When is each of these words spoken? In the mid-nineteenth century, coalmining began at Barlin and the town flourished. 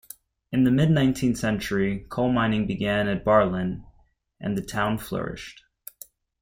In 0.51 0.63
the 0.63 0.71
mid-nineteenth 0.71 1.37
century, 1.37 2.07
coalmining 2.09 2.65
began 2.65 3.07
at 3.07 3.23
Barlin 3.23 3.83
and 4.39 4.57
the 4.57 4.65
town 4.65 4.97
flourished. 4.97 5.61